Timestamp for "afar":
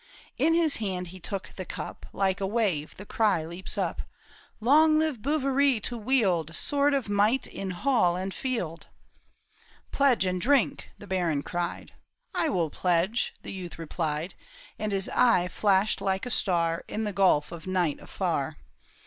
17.99-18.57